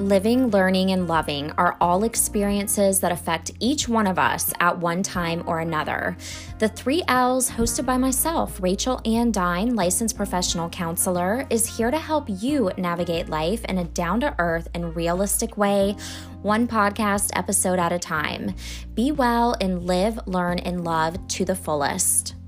[0.00, 5.02] Living, learning, and loving are all experiences that affect each one of us at one
[5.02, 6.16] time or another.
[6.58, 11.98] The Three L's, hosted by myself, Rachel Ann Dine, licensed professional counselor, is here to
[11.98, 15.94] help you navigate life in a down to earth and realistic way,
[16.40, 18.54] one podcast episode at a time.
[18.94, 22.39] Be well and live, learn, and love to the fullest.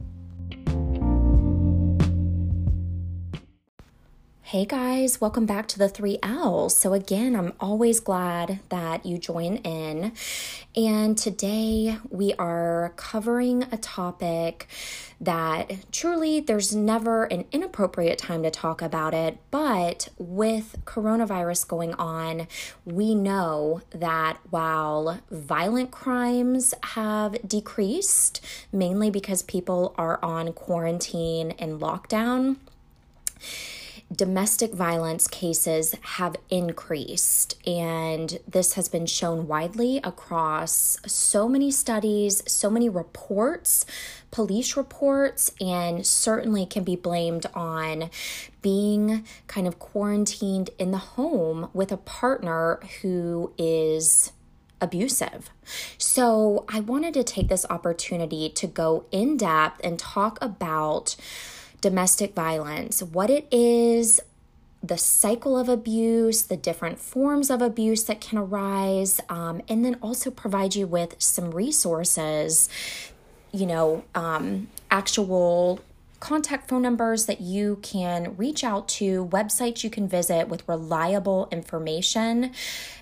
[4.53, 6.77] Hey guys, welcome back to the three L's.
[6.77, 10.13] So, again, I'm always glad that you join in.
[10.77, 14.69] And today we are covering a topic
[15.19, 19.39] that truly there's never an inappropriate time to talk about it.
[19.51, 22.47] But with coronavirus going on,
[22.85, 31.81] we know that while violent crimes have decreased, mainly because people are on quarantine and
[31.81, 32.57] lockdown
[34.15, 42.43] domestic violence cases have increased, and this has been shown widely across so many studies,
[42.47, 43.87] so many reports,
[44.31, 48.11] police reports, and certainly can be blamed on
[48.61, 54.33] being kind of quarantined in the home with a partner who is
[54.81, 55.49] abusive.
[55.97, 61.15] So, I wanted to take this opportunity to go in depth and talk about
[61.83, 64.21] domestic violence, what it is,
[64.83, 69.97] the cycle of abuse, the different forms of abuse that can arise, um, and then
[70.01, 72.69] also provide you with some resources,
[73.53, 75.81] you know, um, actual
[76.19, 81.49] contact phone numbers that you can reach out to, websites you can visit with reliable
[81.51, 82.53] information,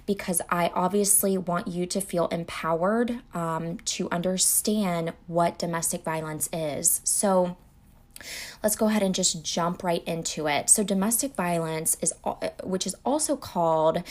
[0.06, 7.02] because I obviously want you to feel empowered um, to understand what domestic violence is.
[7.04, 7.56] So,
[8.62, 10.70] Let's go ahead and just jump right into it.
[10.70, 12.12] So, domestic violence is,
[12.62, 14.02] which is also called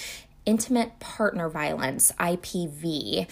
[0.45, 3.27] intimate partner violence, IPV,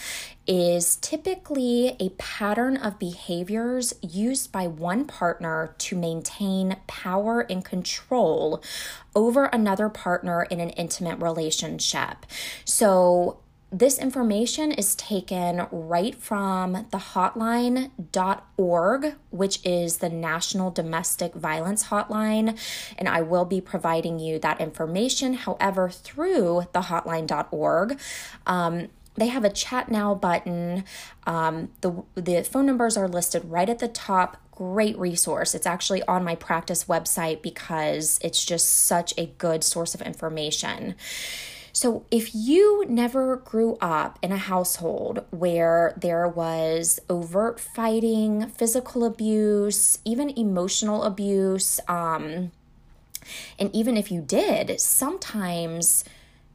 [0.45, 8.61] is typically a pattern of behaviors used by one partner to maintain power and control
[9.15, 12.25] over another partner in an intimate relationship.
[12.65, 13.39] So,
[13.71, 17.95] this information is taken right from the hotline.org,
[19.29, 22.57] which is the National Domestic Violence Hotline.
[22.97, 27.99] And I will be providing you that information, however, through the hotline.org.
[28.45, 30.85] Um, they have a chat now button.
[31.25, 34.37] Um, the, the phone numbers are listed right at the top.
[34.51, 35.53] Great resource.
[35.53, 40.95] It's actually on my practice website because it's just such a good source of information.
[41.79, 49.05] So, if you never grew up in a household where there was overt fighting, physical
[49.05, 52.51] abuse, even emotional abuse, um,
[53.59, 56.03] and even if you did, sometimes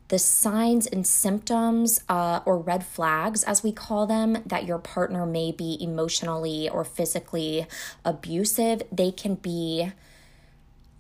[0.09, 5.25] the signs and symptoms uh, or red flags, as we call them, that your partner
[5.25, 7.69] may be emotionally or physically
[8.05, 9.93] abusive, they can be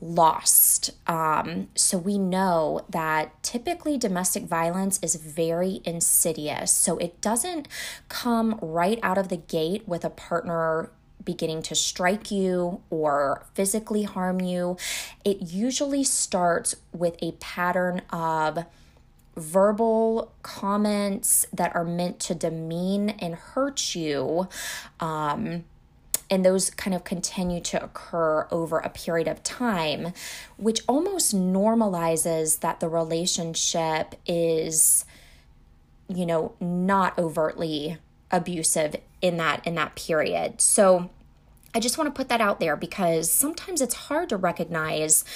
[0.02, 0.90] lost.
[1.06, 6.72] Um, so we know that typically domestic violence is very insidious.
[6.72, 7.68] So it doesn't
[8.08, 10.90] come right out of the gate with a partner
[11.24, 14.76] beginning to strike you or physically harm you.
[15.24, 18.64] It usually starts with a pattern of
[19.36, 24.48] verbal comments that are meant to demean and hurt you.
[24.98, 25.64] Um,
[26.32, 30.14] and those kind of continue to occur over a period of time,
[30.56, 35.04] which almost normalizes that the relationship is,
[36.08, 37.98] you know, not overtly
[38.30, 40.58] abusive in that in that period.
[40.62, 41.10] So
[41.74, 45.26] I just want to put that out there because sometimes it's hard to recognize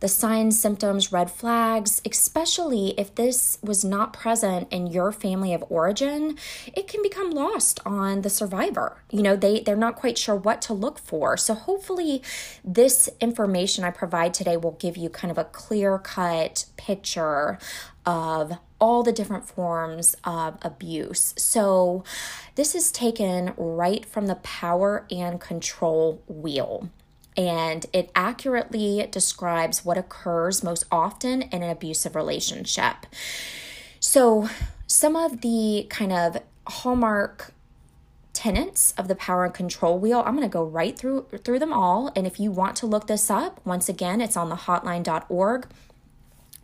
[0.00, 5.64] the signs, symptoms, red flags, especially if this was not present in your family of
[5.68, 6.36] origin,
[6.74, 9.02] it can become lost on the survivor.
[9.10, 11.36] You know, they, they're not quite sure what to look for.
[11.36, 12.22] So hopefully,
[12.64, 17.58] this information I provide today will give you kind of a clear cut picture
[18.04, 21.34] of all the different forms of abuse.
[21.36, 22.04] So,
[22.54, 26.90] this is taken right from the power and control wheel
[27.36, 33.06] and it accurately describes what occurs most often in an abusive relationship.
[34.00, 34.48] So,
[34.86, 37.52] some of the kind of hallmark
[38.32, 41.72] tenets of the power and control wheel i'm going to go right through through them
[41.72, 45.66] all and if you want to look this up once again it's on the hotline.org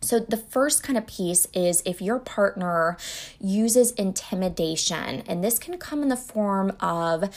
[0.02, 2.96] so, the first kind of piece is if your partner
[3.40, 7.30] uses intimidation, and this can come in the form of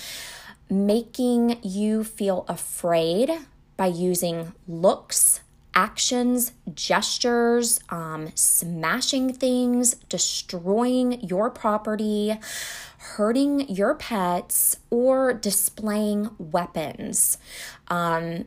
[0.70, 3.32] making you feel afraid
[3.78, 5.42] by using looks,
[5.74, 12.38] actions, gestures, um, smashing things, destroying your property,
[12.98, 17.38] hurting your pets, or displaying weapons.
[17.90, 18.46] Um,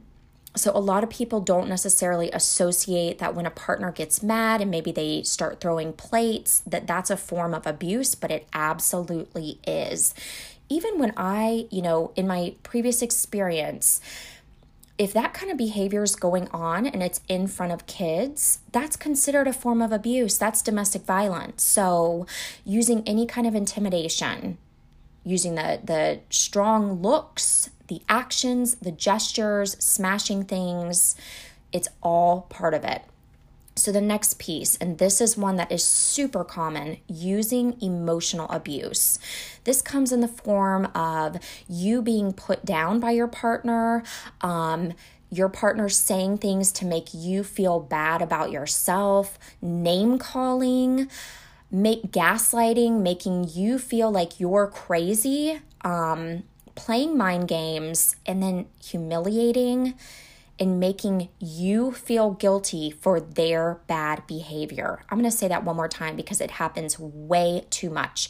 [0.57, 4.71] so, a lot of people don't necessarily associate that when a partner gets mad and
[4.71, 10.15] maybe they start throwing plates, that that's a form of abuse, but it absolutely is.
[10.69, 14.01] Even when I, you know, in my previous experience,
[14.99, 18.97] if that kind of behavior is going on and it's in front of kids, that's
[18.97, 20.37] considered a form of abuse.
[20.37, 21.63] That's domestic violence.
[21.63, 22.27] So,
[22.65, 24.59] using any kind of intimidation,
[25.25, 31.15] using the the strong looks, the actions, the gestures, smashing things,
[31.73, 33.03] it's all part of it.
[33.79, 39.21] So, the next piece, and this is one that is super common using emotional abuse.
[39.63, 41.37] This comes in the form of
[41.69, 44.03] you being put down by your partner,
[44.41, 44.95] um,
[45.31, 51.09] your partner saying things to make you feel bad about yourself, name calling,
[51.71, 56.43] make gaslighting, making you feel like you're crazy, um,
[56.75, 59.95] playing mind games, and then humiliating
[60.59, 65.05] in making you feel guilty for their bad behavior.
[65.09, 68.29] I'm going to say that one more time because it happens way too much.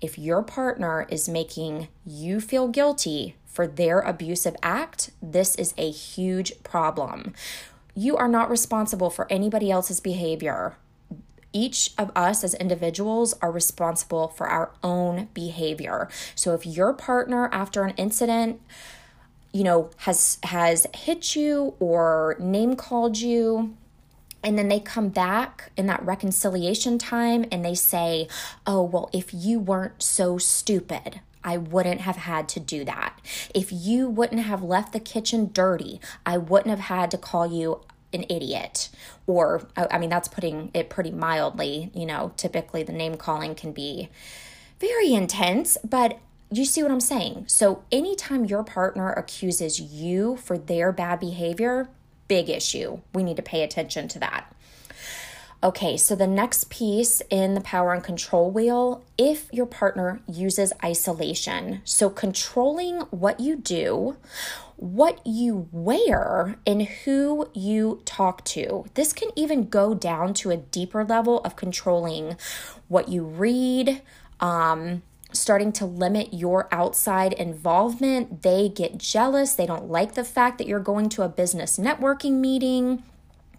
[0.00, 5.90] If your partner is making you feel guilty for their abusive act, this is a
[5.90, 7.34] huge problem.
[7.94, 10.76] You are not responsible for anybody else's behavior.
[11.52, 16.08] Each of us as individuals are responsible for our own behavior.
[16.34, 18.60] So if your partner, after an incident,
[19.52, 23.74] you know has has hit you or name called you
[24.42, 28.28] and then they come back in that reconciliation time and they say
[28.66, 33.18] oh well if you weren't so stupid I wouldn't have had to do that.
[33.54, 37.80] If you wouldn't have left the kitchen dirty, I wouldn't have had to call you
[38.12, 38.90] an idiot.
[39.26, 41.90] Or, I mean, that's putting it pretty mildly.
[41.94, 44.08] You know, typically the name calling can be
[44.80, 46.18] very intense, but
[46.50, 47.44] you see what I'm saying?
[47.46, 51.88] So, anytime your partner accuses you for their bad behavior,
[52.26, 53.00] big issue.
[53.14, 54.54] We need to pay attention to that.
[55.62, 60.72] Okay, so the next piece in the power and control wheel if your partner uses
[60.84, 61.80] isolation.
[61.84, 64.16] So, controlling what you do,
[64.76, 68.86] what you wear, and who you talk to.
[68.94, 72.36] This can even go down to a deeper level of controlling
[72.86, 74.00] what you read,
[74.38, 75.02] um,
[75.32, 78.42] starting to limit your outside involvement.
[78.42, 79.54] They get jealous.
[79.54, 83.02] They don't like the fact that you're going to a business networking meeting.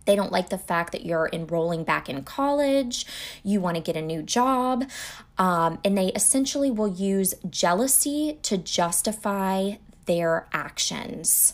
[0.06, 3.06] They don't like the fact that you're enrolling back in college.
[3.44, 4.89] You want to get a new job.
[5.38, 9.74] Um, and they essentially will use jealousy to justify
[10.06, 11.54] their actions.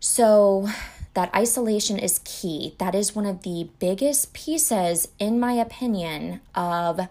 [0.00, 0.68] So,
[1.14, 2.74] that isolation is key.
[2.76, 7.08] That is one of the biggest pieces, in my opinion, of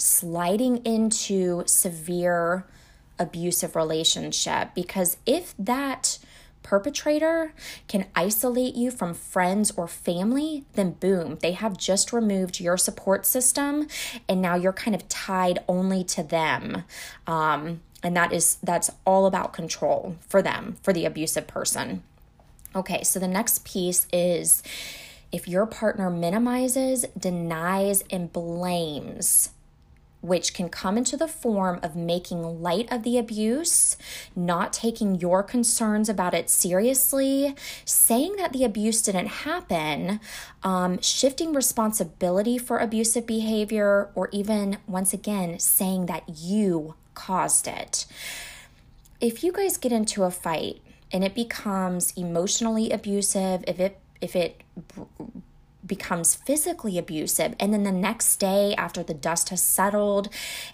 [0.00, 2.64] sliding into severe
[3.18, 6.18] abusive relationship because if that
[6.62, 7.52] perpetrator
[7.88, 13.26] can isolate you from friends or family, then boom, they have just removed your support
[13.26, 13.86] system
[14.28, 16.84] and now you're kind of tied only to them.
[17.26, 22.02] Um, and that is that's all about control for them, for the abusive person.
[22.74, 24.62] Okay, so the next piece is
[25.32, 29.50] if your partner minimizes, denies, and blames
[30.20, 33.96] which can come into the form of making light of the abuse,
[34.36, 40.20] not taking your concerns about it seriously, saying that the abuse didn't happen,
[40.62, 48.06] um, shifting responsibility for abusive behavior, or even, once again, saying that you caused it.
[49.20, 50.80] If you guys get into a fight
[51.12, 54.60] and it becomes emotionally abusive, if it if it
[55.86, 57.54] becomes physically abusive.
[57.58, 60.28] And then the next day, after the dust has settled,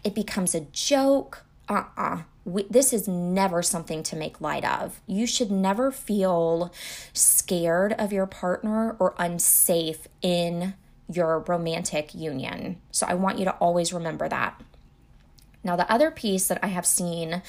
[0.04, 1.44] it becomes a joke.
[1.68, 2.14] Uh uh-uh.
[2.16, 2.22] uh
[2.70, 5.00] this is never something to make light of.
[5.06, 6.72] You should never feel
[7.12, 10.74] scared of your partner or unsafe in
[11.12, 12.80] your romantic union.
[12.92, 14.60] So I want you to always remember that.
[15.64, 17.42] Now, the other piece that I have seen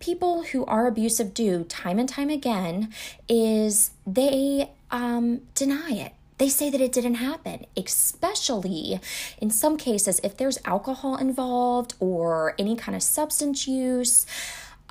[0.00, 2.92] people who are abusive do time and time again
[3.28, 9.00] is they um, deny it they say that it didn't happen, especially
[9.40, 14.24] in some cases if there's alcohol involved or any kind of substance use.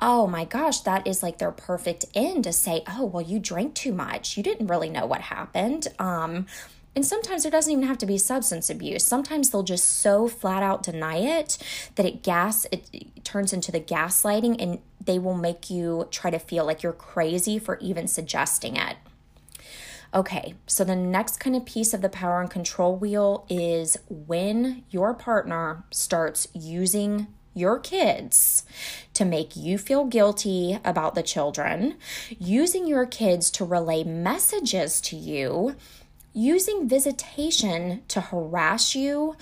[0.00, 3.74] Oh my gosh, that is like their perfect end to say, "Oh, well you drank
[3.74, 4.36] too much.
[4.36, 6.46] You didn't really know what happened." Um
[6.94, 9.04] and sometimes there doesn't even have to be substance abuse.
[9.04, 11.56] Sometimes they'll just so flat out deny it
[11.94, 16.30] that it gas it, it turns into the gaslighting and they will make you try
[16.30, 18.96] to feel like you're crazy for even suggesting it.
[20.14, 24.84] Okay, so the next kind of piece of the power and control wheel is when
[24.88, 28.64] your partner starts using your kids
[29.12, 31.96] to make you feel guilty about the children,
[32.38, 35.76] using your kids to relay messages to you,
[36.32, 39.36] using visitation to harass you,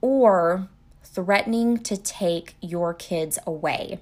[0.00, 0.68] or
[1.02, 3.98] threatening to take your kids away.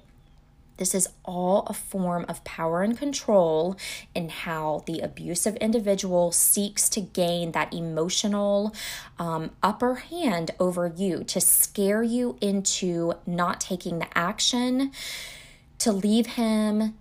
[0.77, 3.77] This is all a form of power and control
[4.13, 8.75] in how the abusive individual seeks to gain that emotional
[9.17, 14.91] um, upper hand over you, to scare you into not taking the action,
[15.79, 16.95] to leave him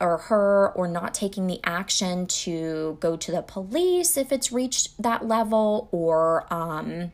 [0.00, 5.00] or her, or not taking the action to go to the police if it's reached
[5.00, 7.12] that level, or um,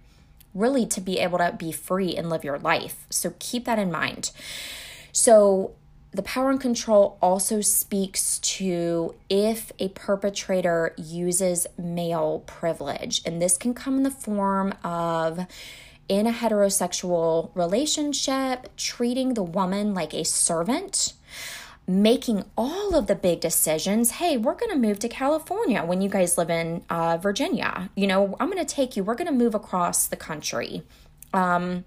[0.55, 3.07] really to be able to be free and live your life.
[3.11, 4.31] So keep that in mind.
[5.13, 5.75] So,
[6.15, 13.59] the power and control also speaks to if a perpetrator uses male privilege, and this
[13.59, 15.47] can come in the form of
[16.09, 21.15] in a heterosexual relationship, treating the woman like a servant,
[21.87, 24.13] making all of the big decisions.
[24.13, 27.91] Hey, we're going to move to California when you guys live in uh, Virginia.
[27.97, 30.83] You know, I'm going to take you, we're going to move across the country.
[31.33, 31.85] Um,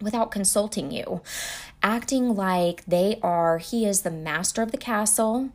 [0.00, 1.22] without consulting you,
[1.84, 5.50] acting like they are, he is the master of the castle,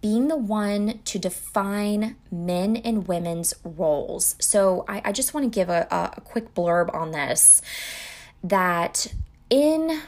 [0.00, 4.34] being the one to define men and women's roles.
[4.40, 7.60] So I, I just want to give a, a quick blurb on this
[8.42, 9.12] that
[9.50, 10.00] in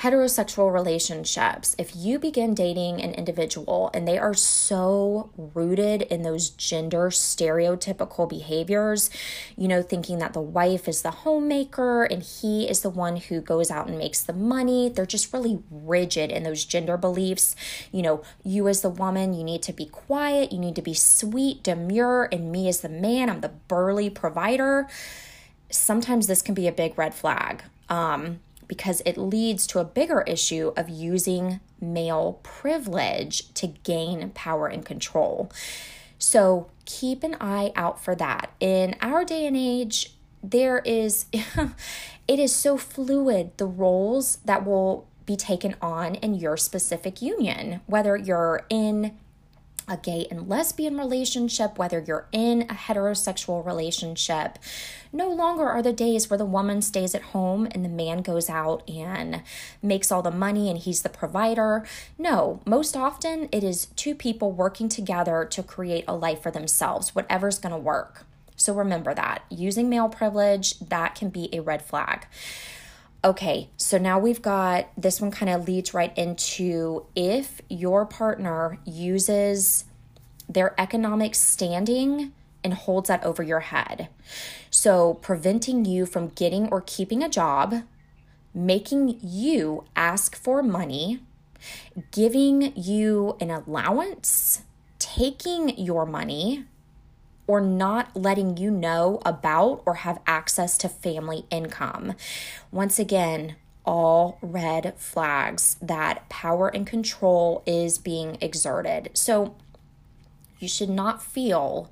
[0.00, 6.50] heterosexual relationships, if you begin dating an individual and they are so rooted in those
[6.50, 9.08] gender stereotypical behaviors,
[9.56, 13.40] you know, thinking that the wife is the homemaker and he is the one who
[13.40, 17.56] goes out and makes the money, they're just really rigid in those gender beliefs.
[17.90, 20.94] You know, you as the woman, you need to be quiet, you need to be
[20.94, 24.88] sweet, demure, and me as the man, I'm the burly provider.
[25.70, 27.62] Sometimes this can be a big red flag.
[27.88, 34.66] Um, because it leads to a bigger issue of using male privilege to gain power
[34.66, 35.50] and control.
[36.18, 38.52] So keep an eye out for that.
[38.60, 45.06] In our day and age, there is, it is so fluid the roles that will
[45.26, 49.16] be taken on in your specific union, whether you're in
[49.88, 54.58] a gay and lesbian relationship, whether you're in a heterosexual relationship,
[55.12, 58.50] no longer are the days where the woman stays at home and the man goes
[58.50, 59.42] out and
[59.82, 61.86] makes all the money and he's the provider.
[62.18, 67.14] No, most often it is two people working together to create a life for themselves,
[67.14, 68.24] whatever's going to work.
[68.56, 69.44] So remember that.
[69.50, 72.26] Using male privilege, that can be a red flag.
[73.26, 78.78] Okay, so now we've got this one kind of leads right into if your partner
[78.84, 79.84] uses
[80.48, 82.30] their economic standing
[82.62, 84.10] and holds that over your head.
[84.70, 87.82] So, preventing you from getting or keeping a job,
[88.54, 91.18] making you ask for money,
[92.12, 94.62] giving you an allowance,
[95.00, 96.64] taking your money,
[97.46, 102.14] or not letting you know about or have access to family income.
[102.70, 109.10] Once again, all red flags that power and control is being exerted.
[109.14, 109.54] So,
[110.58, 111.90] you should not feel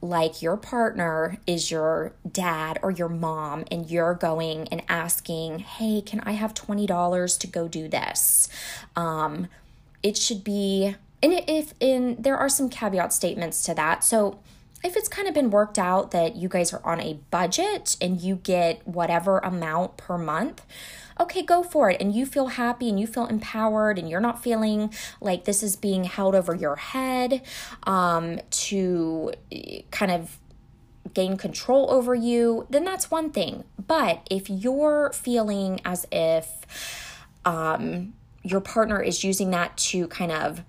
[0.00, 6.00] like your partner is your dad or your mom and you're going and asking, hey,
[6.00, 8.48] can I have $20 to go do this?
[8.96, 9.46] Um,
[10.02, 14.02] it should be, and if, in there are some caveat statements to that.
[14.02, 14.40] So,
[14.82, 18.20] if it's kind of been worked out that you guys are on a budget and
[18.20, 20.64] you get whatever amount per month,
[21.18, 22.00] okay, go for it.
[22.00, 25.76] And you feel happy and you feel empowered and you're not feeling like this is
[25.76, 27.42] being held over your head
[27.84, 30.38] um, to eh, kind of
[31.12, 33.64] gain control over you, then that's one thing.
[33.86, 40.62] But if you're feeling as if um, your partner is using that to kind of,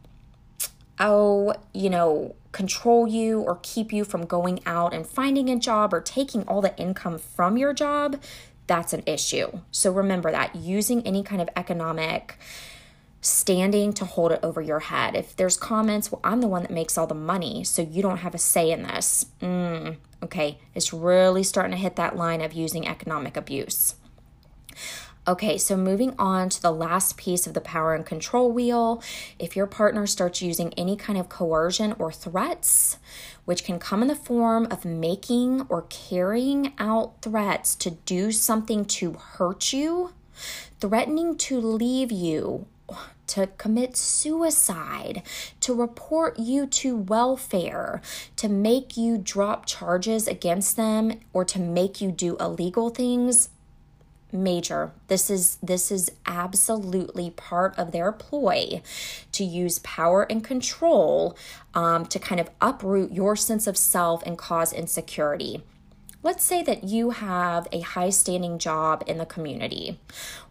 [1.01, 5.93] oh, you know, control you or keep you from going out and finding a job
[5.93, 8.21] or taking all the income from your job,
[8.67, 9.59] that's an issue.
[9.71, 12.37] So remember that using any kind of economic
[13.21, 15.15] standing to hold it over your head.
[15.15, 18.17] If there's comments, well, I'm the one that makes all the money, so you don't
[18.17, 19.25] have a say in this.
[19.41, 23.95] Mm, okay, it's really starting to hit that line of using economic abuse.
[25.31, 29.01] Okay, so moving on to the last piece of the power and control wheel.
[29.39, 32.97] If your partner starts using any kind of coercion or threats,
[33.45, 38.83] which can come in the form of making or carrying out threats to do something
[38.83, 40.11] to hurt you,
[40.81, 42.67] threatening to leave you,
[43.27, 45.23] to commit suicide,
[45.61, 48.01] to report you to welfare,
[48.35, 53.47] to make you drop charges against them, or to make you do illegal things,
[54.33, 54.91] major.
[55.07, 58.81] This is this is absolutely part of their ploy
[59.31, 61.37] to use power and control
[61.73, 65.63] um, to kind of uproot your sense of self and cause insecurity.
[66.23, 69.99] Let's say that you have a high standing job in the community,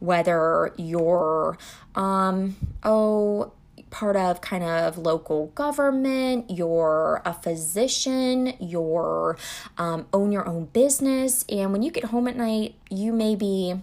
[0.01, 1.57] whether you're,
[1.95, 3.53] um, oh,
[3.91, 9.37] part of kind of local government, you're a physician, you're
[9.79, 13.81] um, own your own business, and when you get home at night, you maybe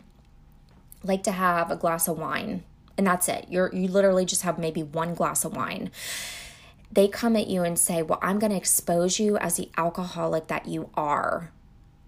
[1.03, 2.63] like to have a glass of wine,
[2.97, 3.45] and that's it.
[3.49, 5.91] You're you literally just have maybe one glass of wine.
[6.91, 10.47] They come at you and say, "Well, I'm going to expose you as the alcoholic
[10.47, 11.51] that you are."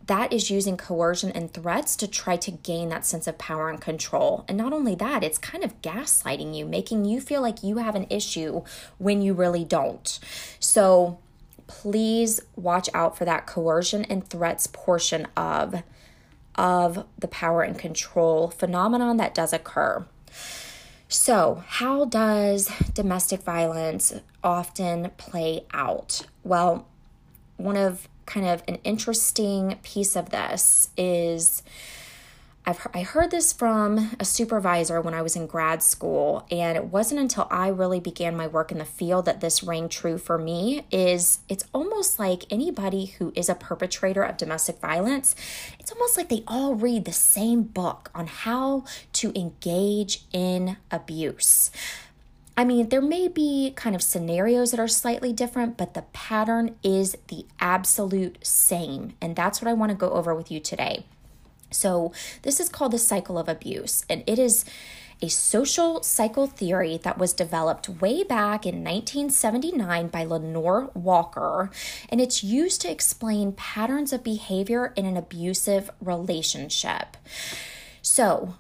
[0.10, 3.80] That is using coercion and threats to try to gain that sense of power and
[3.80, 4.44] control.
[4.48, 7.94] And not only that, it's kind of gaslighting you, making you feel like you have
[7.94, 8.64] an issue
[8.98, 10.20] when you really don't.
[10.60, 11.20] So
[11.68, 15.84] please watch out for that coercion and threats portion of
[16.56, 20.06] of the power and control phenomenon that does occur.
[21.08, 24.14] So, how does domestic violence
[24.44, 26.24] often play out?
[26.44, 26.88] Well,
[27.58, 31.64] one of kind of an interesting piece of this is
[32.66, 36.86] I've I heard this from a supervisor when I was in grad school and it
[36.86, 40.38] wasn't until I really began my work in the field that this rang true for
[40.38, 45.36] me is it's almost like anybody who is a perpetrator of domestic violence
[45.80, 48.84] it's almost like they all read the same book on how
[49.14, 51.72] to engage in abuse.
[52.60, 56.76] I mean, there may be kind of scenarios that are slightly different, but the pattern
[56.84, 59.14] is the absolute same.
[59.22, 61.06] And that's what I want to go over with you today.
[61.72, 62.12] So,
[62.42, 64.66] this is called the cycle of abuse, and it is
[65.22, 71.72] a social cycle theory that was developed way back in 1979 by Lenore Walker,
[72.10, 77.16] and it's used to explain patterns of behavior in an abusive relationship.
[78.02, 78.56] So,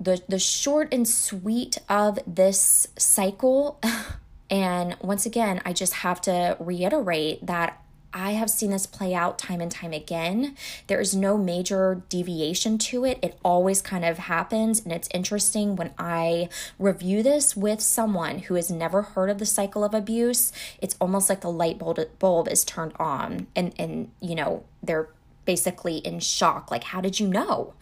[0.00, 3.80] the the short and sweet of this cycle
[4.50, 7.80] and once again I just have to reiterate that
[8.14, 10.56] I have seen this play out time and time again.
[10.86, 13.18] There is no major deviation to it.
[13.20, 14.80] It always kind of happens.
[14.80, 19.46] And it's interesting when I review this with someone who has never heard of the
[19.46, 24.12] cycle of abuse, it's almost like the light bulb, bulb is turned on and, and,
[24.20, 25.08] you know, they're
[25.44, 26.70] basically in shock.
[26.70, 27.74] Like, how did you know?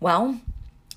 [0.00, 0.40] Well,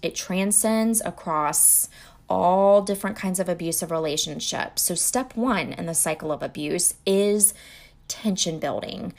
[0.02, 1.90] it transcends across
[2.30, 4.82] all different kinds of abusive relationships.
[4.82, 7.54] So, step one in the cycle of abuse is
[8.08, 9.14] tension building.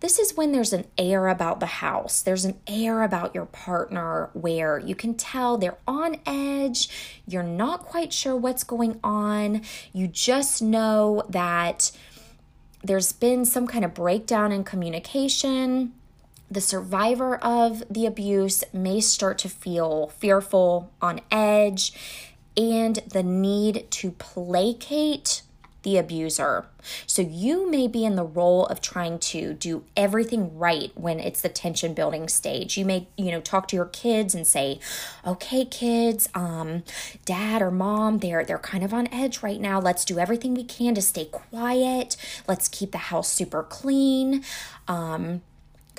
[0.00, 2.22] This is when there's an air about the house.
[2.22, 6.88] There's an air about your partner where you can tell they're on edge.
[7.26, 9.60] You're not quite sure what's going on.
[9.92, 11.92] You just know that
[12.82, 15.92] there's been some kind of breakdown in communication
[16.50, 21.92] the survivor of the abuse may start to feel fearful, on edge,
[22.56, 25.42] and the need to placate
[25.82, 26.66] the abuser.
[27.06, 31.40] So you may be in the role of trying to do everything right when it's
[31.40, 32.76] the tension building stage.
[32.76, 34.78] You may, you know, talk to your kids and say,
[35.26, 36.82] "Okay, kids, um
[37.24, 39.80] dad or mom, they're they're kind of on edge right now.
[39.80, 42.16] Let's do everything we can to stay quiet.
[42.46, 44.44] Let's keep the house super clean."
[44.86, 45.42] Um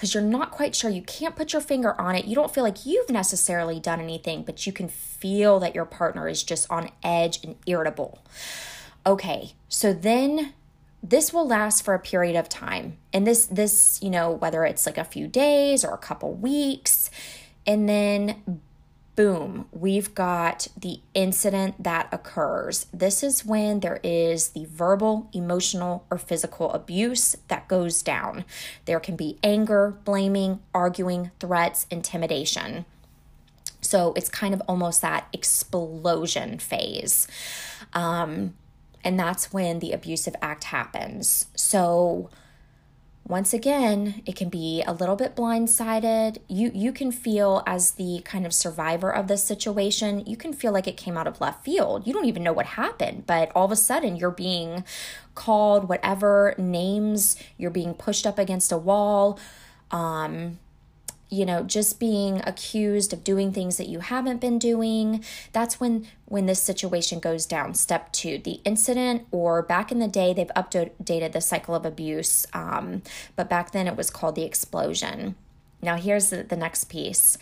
[0.02, 0.90] because you're not quite sure.
[0.90, 2.26] You can't put your finger on it.
[2.26, 6.28] You don't feel like you've necessarily done anything, but you can feel that your partner
[6.28, 8.18] is just on edge and irritable.
[9.06, 10.54] Okay, so then
[11.04, 12.98] this will last for a period of time.
[13.14, 17.12] And this this, you know, whether it's like a few days or a couple weeks,
[17.68, 18.60] and then
[19.16, 22.88] boom, we've got the incident that occurs.
[22.94, 28.46] This is when there is the verbal, emotional, or physical abuse that goes down.
[28.86, 32.86] There can be anger, blaming, arguing, threats, intimidation.
[33.82, 37.28] So it's kind of almost that explosion phase.
[37.94, 38.54] Um,
[39.04, 41.48] and that's when the abusive act happens.
[41.56, 42.30] So,
[43.28, 46.40] once again, it can be a little bit blindsided.
[46.48, 50.72] You you can feel as the kind of survivor of this situation, you can feel
[50.72, 52.08] like it came out of left field.
[52.08, 54.84] You don't even know what happened, but all of a sudden you're being
[55.36, 59.40] called whatever names, you're being pushed up against a wall.
[59.92, 60.60] Um
[61.32, 66.06] you know just being accused of doing things that you haven't been doing that's when
[66.26, 67.74] when this situation goes down.
[67.74, 72.46] Step two the incident or back in the day they've updated the cycle of abuse
[72.54, 73.02] um,
[73.36, 75.36] but back then it was called the explosion.
[75.82, 77.38] Now here's the, the next piece.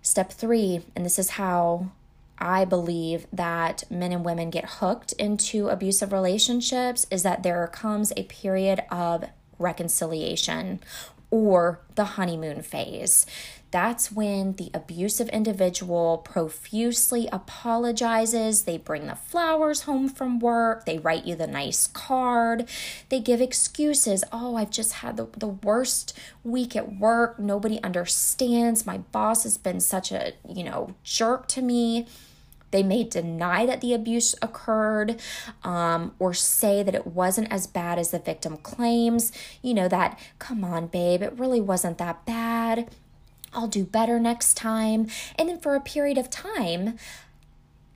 [0.00, 1.90] Step three and this is how
[2.38, 8.12] I believe that men and women get hooked into abusive relationships is that there comes
[8.16, 9.24] a period of
[9.58, 10.80] reconciliation
[11.36, 13.26] or the honeymoon phase.
[13.70, 18.62] That's when the abusive individual profusely apologizes.
[18.62, 20.86] They bring the flowers home from work.
[20.86, 22.68] They write you the nice card.
[23.10, 24.24] They give excuses.
[24.32, 27.38] Oh, I've just had the, the worst week at work.
[27.38, 28.86] Nobody understands.
[28.86, 32.06] My boss has been such a, you know, jerk to me.
[32.76, 35.18] They may deny that the abuse occurred
[35.64, 39.32] um, or say that it wasn't as bad as the victim claims.
[39.62, 42.90] You know, that, come on, babe, it really wasn't that bad.
[43.54, 45.06] I'll do better next time.
[45.38, 46.98] And then for a period of time,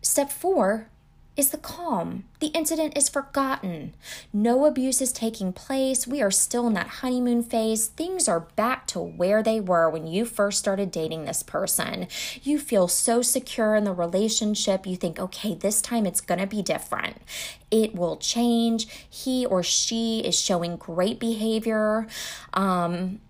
[0.00, 0.88] step four,
[1.36, 2.24] is the calm.
[2.40, 3.94] The incident is forgotten.
[4.32, 6.06] No abuse is taking place.
[6.06, 7.86] We are still in that honeymoon phase.
[7.86, 12.08] Things are back to where they were when you first started dating this person.
[12.42, 14.86] You feel so secure in the relationship.
[14.86, 17.18] You think, okay, this time it's going to be different.
[17.70, 18.88] It will change.
[19.08, 22.06] He or she is showing great behavior.
[22.52, 23.20] Um,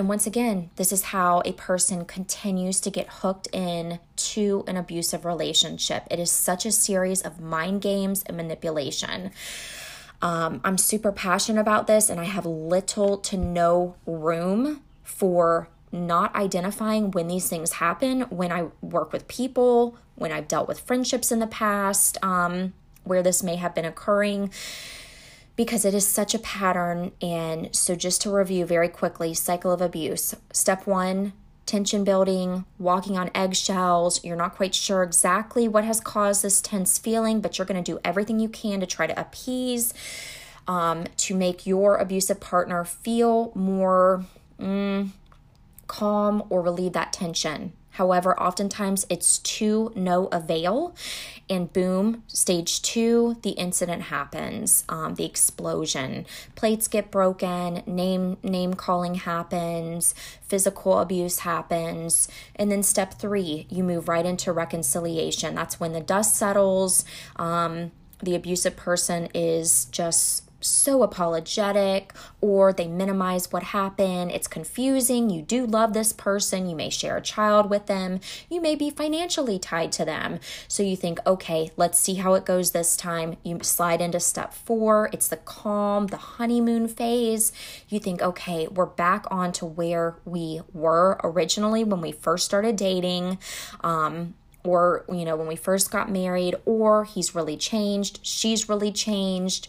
[0.00, 4.78] and once again, this is how a person continues to get hooked in to an
[4.78, 6.04] abusive relationship.
[6.10, 9.30] It is such a series of mind games and manipulation.
[10.22, 16.34] Um, I'm super passionate about this, and I have little to no room for not
[16.34, 21.30] identifying when these things happen when I work with people, when I've dealt with friendships
[21.30, 22.72] in the past, um,
[23.04, 24.50] where this may have been occurring
[25.60, 27.12] because it is such a pattern.
[27.20, 30.34] And so, just to review very quickly cycle of abuse.
[30.54, 31.34] Step one,
[31.66, 34.24] tension building, walking on eggshells.
[34.24, 37.92] You're not quite sure exactly what has caused this tense feeling, but you're going to
[37.92, 39.92] do everything you can to try to appease,
[40.66, 44.24] um, to make your abusive partner feel more
[44.58, 45.10] mm,
[45.88, 47.74] calm or relieve that tension.
[47.92, 50.94] However, oftentimes it's to no avail,
[51.48, 54.84] and boom, stage two, the incident happens.
[54.88, 62.82] Um, the explosion, plates get broken, name name calling happens, physical abuse happens, and then
[62.82, 65.54] step three, you move right into reconciliation.
[65.54, 67.04] That's when the dust settles.
[67.36, 74.30] Um, the abusive person is just so apologetic or they minimize what happened.
[74.30, 75.30] It's confusing.
[75.30, 76.68] You do love this person.
[76.68, 78.20] You may share a child with them.
[78.48, 80.38] You may be financially tied to them.
[80.68, 83.36] So you think, okay, let's see how it goes this time.
[83.42, 85.10] You slide into step four.
[85.12, 87.52] It's the calm, the honeymoon phase.
[87.88, 92.76] You think, okay, we're back on to where we were originally when we first started
[92.76, 93.38] dating.
[93.82, 98.92] Um, or, you know, when we first got married, or he's really changed, she's really
[98.92, 99.68] changed.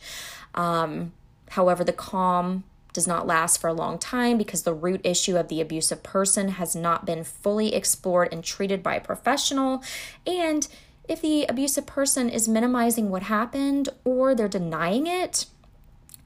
[0.56, 1.14] Um,
[1.50, 5.48] however, the calm does not last for a long time because the root issue of
[5.48, 9.82] the abusive person has not been fully explored and treated by a professional.
[10.28, 10.68] And
[11.08, 15.46] if the abusive person is minimizing what happened or they're denying it,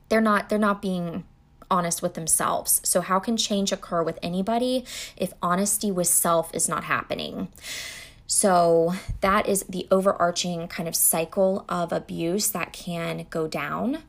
[0.09, 1.23] they're not they're not being
[1.69, 2.81] honest with themselves.
[2.83, 4.85] So how can change occur with anybody
[5.17, 7.49] if honesty with self is not happening?
[8.27, 13.99] So, that is the overarching kind of cycle of abuse that can go down.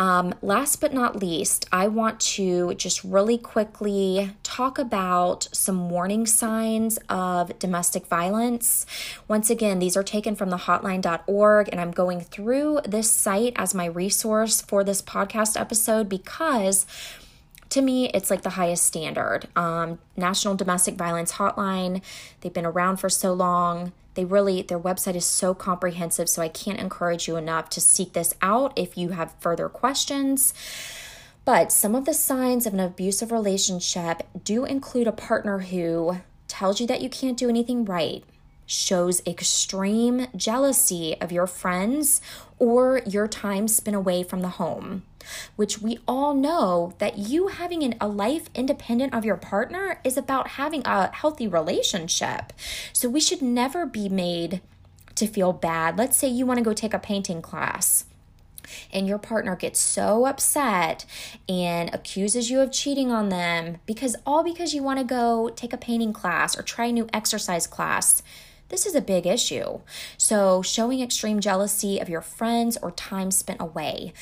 [0.00, 6.24] Um, last but not least, I want to just really quickly talk about some warning
[6.26, 8.86] signs of domestic violence.
[9.28, 13.74] Once again, these are taken from the hotline.org, and I'm going through this site as
[13.74, 16.86] my resource for this podcast episode because
[17.70, 19.48] to me, it's like the highest standard.
[19.56, 22.02] Um, National Domestic Violence Hotline,
[22.40, 23.92] they've been around for so long.
[24.14, 28.12] They really, their website is so comprehensive, so I can't encourage you enough to seek
[28.12, 30.52] this out if you have further questions.
[31.44, 36.80] But some of the signs of an abusive relationship do include a partner who tells
[36.80, 38.24] you that you can't do anything right,
[38.66, 42.20] shows extreme jealousy of your friends
[42.60, 45.02] or your time spent away from the home
[45.56, 50.16] which we all know that you having an, a life independent of your partner is
[50.16, 52.52] about having a healthy relationship.
[52.92, 54.60] So we should never be made
[55.16, 55.98] to feel bad.
[55.98, 58.04] Let's say you want to go take a painting class
[58.92, 61.04] and your partner gets so upset
[61.48, 65.72] and accuses you of cheating on them because all because you want to go take
[65.72, 68.22] a painting class or try a new exercise class.
[68.70, 69.80] This is a big issue.
[70.16, 74.12] So, showing extreme jealousy of your friends or time spent away.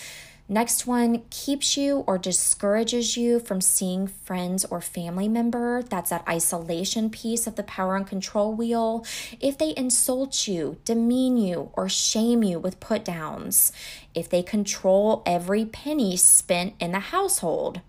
[0.50, 5.82] Next one keeps you or discourages you from seeing friends or family member.
[5.82, 9.04] That's that isolation piece of the power and control wheel.
[9.38, 13.72] If they insult you, demean you, or shame you with put downs.
[14.14, 17.82] If they control every penny spent in the household.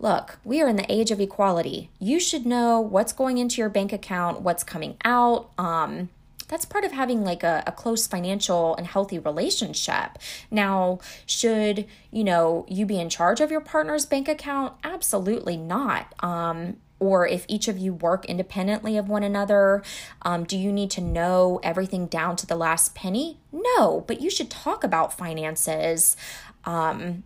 [0.00, 1.90] Look, we are in the age of equality.
[1.98, 5.50] You should know what's going into your bank account, what's coming out.
[5.58, 6.10] Um,
[6.46, 10.18] that's part of having like a, a close financial and healthy relationship.
[10.50, 14.74] Now, should you know you be in charge of your partner's bank account?
[14.82, 16.14] Absolutely not.
[16.24, 19.82] Um, or if each of you work independently of one another,
[20.22, 23.38] um, do you need to know everything down to the last penny?
[23.52, 26.16] No, but you should talk about finances
[26.64, 27.22] um,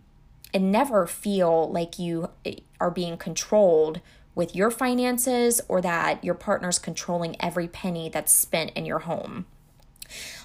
[0.53, 4.01] and never feel like you eh, are being controlled
[4.35, 9.45] with your finances or that your partner's controlling every penny that's spent in your home.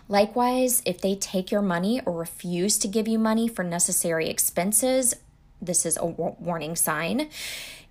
[0.09, 5.15] Likewise, if they take your money or refuse to give you money for necessary expenses,
[5.61, 7.29] this is a warning sign.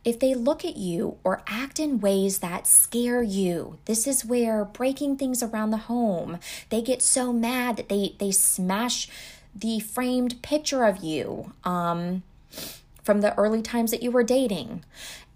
[0.03, 4.63] If they look at you or act in ways that scare you, this is where
[4.63, 9.09] breaking things around the home, they get so mad that they, they smash
[9.59, 12.23] the framed picture of you um,
[13.03, 14.83] from the early times that you were dating.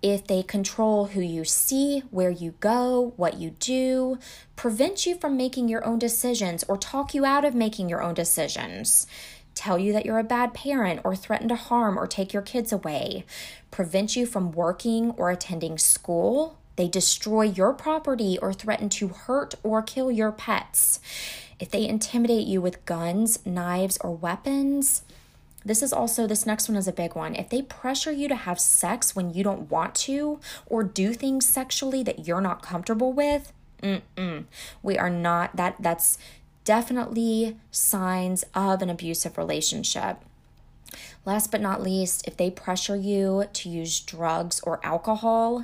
[0.01, 4.17] If they control who you see, where you go, what you do,
[4.55, 8.15] prevent you from making your own decisions, or talk you out of making your own
[8.15, 9.05] decisions
[9.53, 12.71] tell you that you're a bad parent or threaten to harm or take your kids
[12.71, 13.25] away,
[13.69, 16.57] prevent you from working or attending school.
[16.81, 20.99] They destroy your property or threaten to hurt or kill your pets.
[21.59, 25.03] If they intimidate you with guns, knives, or weapons,
[25.63, 27.35] this is also, this next one is a big one.
[27.35, 31.45] If they pressure you to have sex when you don't want to, or do things
[31.45, 34.45] sexually that you're not comfortable with, mm-mm.
[34.81, 36.17] we are not, that, that's
[36.63, 40.17] definitely signs of an abusive relationship.
[41.27, 45.63] Last but not least, if they pressure you to use drugs or alcohol,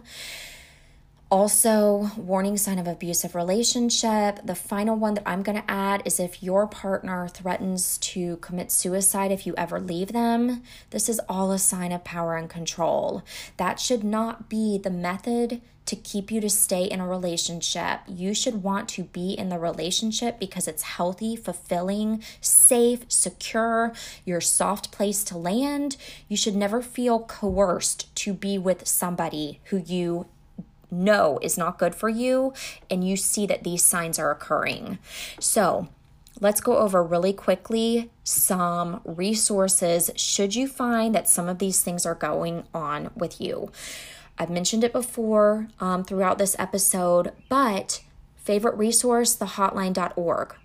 [1.30, 4.40] also, warning sign of abusive relationship.
[4.46, 8.72] The final one that I'm going to add is if your partner threatens to commit
[8.72, 10.64] suicide if you ever leave them.
[10.92, 13.24] This is all a sign of power and control.
[13.58, 18.02] That should not be the method to keep you to stay in a relationship.
[18.08, 23.94] You should want to be in the relationship because it's healthy, fulfilling, safe, secure,
[24.26, 25.98] your soft place to land.
[26.28, 30.28] You should never feel coerced to be with somebody who you
[30.90, 32.54] know is not good for you
[32.90, 34.98] and you see that these signs are occurring.
[35.40, 35.90] So,
[36.40, 42.06] Let's go over really quickly some resources should you find that some of these things
[42.06, 43.72] are going on with you.
[44.38, 48.04] I've mentioned it before um, throughout this episode, but
[48.36, 50.56] favorite resource, thehotline.org.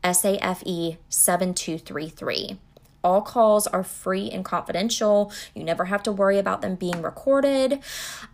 [0.03, 2.59] S A F E 7233.
[3.05, 5.33] All calls are free and confidential.
[5.55, 7.79] You never have to worry about them being recorded.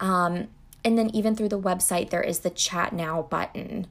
[0.00, 0.48] Um,
[0.82, 3.86] and then, even through the website, there is the chat now button.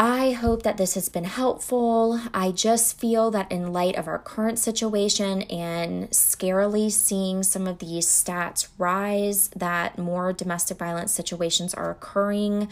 [0.00, 2.20] I hope that this has been helpful.
[2.32, 7.80] I just feel that in light of our current situation and scarily seeing some of
[7.80, 12.68] these stats rise, that more domestic violence situations are occurring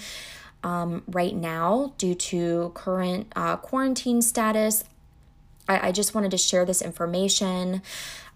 [0.62, 4.85] um, right now due to current uh, quarantine status.
[5.69, 7.83] I, I just wanted to share this information.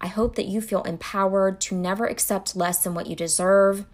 [0.01, 3.85] I hope that you feel empowered to never accept less than what you deserve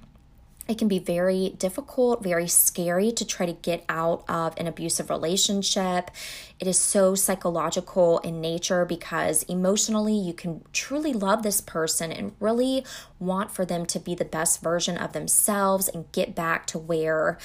[0.68, 5.10] it can be very difficult, very scary to try to get out of an abusive
[5.10, 6.12] relationship.
[6.60, 12.34] It is so psychological in nature because emotionally you can truly love this person and
[12.40, 12.84] really
[13.20, 17.38] want for them to be the best version of themselves and get back to where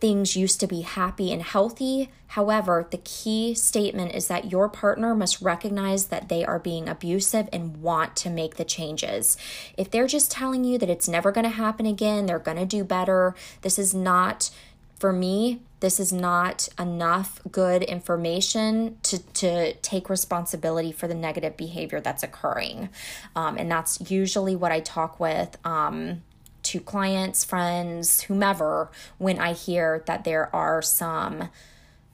[0.00, 2.10] things used to be happy and healthy.
[2.28, 7.48] However, the key statement is that your partner must recognize that they are being abusive
[7.52, 9.36] and want to make the changes.
[9.76, 12.66] If they're just telling you that it's never going to happen again, they're going to
[12.66, 14.50] do better, this is not,
[14.98, 21.56] for me, This is not enough good information to, to take responsibility for the negative
[21.56, 22.88] behavior that's occurring.
[23.36, 25.56] Um, and that's usually what I talk with.
[25.64, 26.22] Um,
[26.68, 31.48] to clients, friends, whomever, when I hear that there are some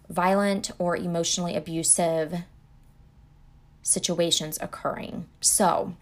[0.09, 2.43] violent or emotionally abusive
[3.83, 5.27] situations occurring.
[5.41, 5.95] So,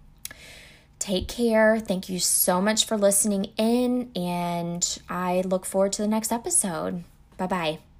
[0.98, 1.78] take care.
[1.78, 7.04] Thank you so much for listening in, and I look forward to the next episode.
[7.36, 7.91] Bye bye.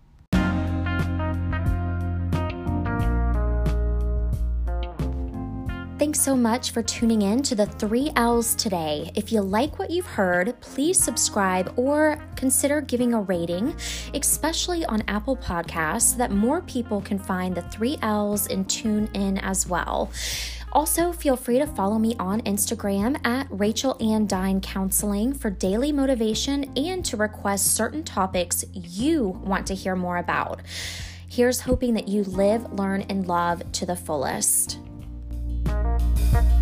[6.03, 9.13] Thanks so much for tuning in to the three L's today.
[9.15, 13.77] If you like what you've heard, please subscribe or consider giving a rating,
[14.13, 19.09] especially on Apple Podcasts, so that more people can find the three L's and tune
[19.15, 20.11] in as well.
[20.73, 25.93] Also, feel free to follow me on Instagram at Rachel Ann Dine Counseling for daily
[25.93, 30.63] motivation and to request certain topics you want to hear more about.
[31.29, 34.81] Here's hoping that you live, learn, and love to the fullest.
[36.33, 36.62] Bye.